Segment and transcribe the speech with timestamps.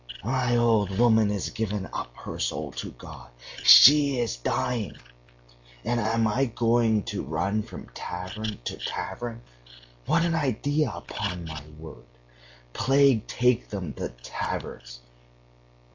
[0.23, 3.29] My old woman is giving up her soul to God,
[3.63, 4.95] she is dying,
[5.85, 9.43] and am I going to run from tavern to tavern!
[10.07, 12.07] What an idea, upon my word!
[12.73, 15.01] Plague take them, the taverns!